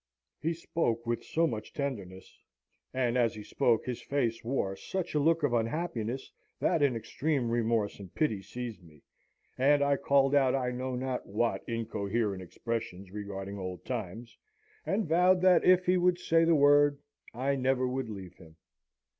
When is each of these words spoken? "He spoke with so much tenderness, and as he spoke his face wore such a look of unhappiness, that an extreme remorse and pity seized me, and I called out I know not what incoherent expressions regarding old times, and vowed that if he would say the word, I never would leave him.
"He 0.39 0.55
spoke 0.55 1.05
with 1.05 1.23
so 1.23 1.45
much 1.45 1.73
tenderness, 1.73 2.39
and 2.91 3.15
as 3.19 3.35
he 3.35 3.43
spoke 3.43 3.85
his 3.85 4.01
face 4.01 4.43
wore 4.43 4.75
such 4.75 5.13
a 5.13 5.19
look 5.19 5.43
of 5.43 5.53
unhappiness, 5.53 6.31
that 6.59 6.81
an 6.81 6.95
extreme 6.95 7.51
remorse 7.51 7.99
and 7.99 8.11
pity 8.15 8.41
seized 8.41 8.81
me, 8.81 9.03
and 9.59 9.83
I 9.83 9.97
called 9.97 10.33
out 10.33 10.55
I 10.55 10.71
know 10.71 10.95
not 10.95 11.27
what 11.27 11.63
incoherent 11.69 12.41
expressions 12.41 13.11
regarding 13.11 13.59
old 13.59 13.85
times, 13.85 14.35
and 14.87 15.05
vowed 15.07 15.39
that 15.43 15.63
if 15.63 15.85
he 15.85 15.97
would 15.97 16.17
say 16.17 16.45
the 16.45 16.55
word, 16.55 16.97
I 17.35 17.55
never 17.55 17.87
would 17.87 18.09
leave 18.09 18.33
him. 18.37 18.55